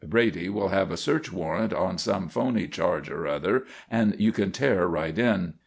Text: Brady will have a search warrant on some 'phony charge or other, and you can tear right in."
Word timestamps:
Brady 0.03 0.49
will 0.49 0.69
have 0.69 0.89
a 0.89 0.97
search 0.97 1.31
warrant 1.31 1.73
on 1.75 1.99
some 1.99 2.27
'phony 2.27 2.67
charge 2.67 3.07
or 3.11 3.27
other, 3.27 3.65
and 3.87 4.15
you 4.17 4.31
can 4.31 4.51
tear 4.51 4.87
right 4.87 5.15
in." 5.15 5.53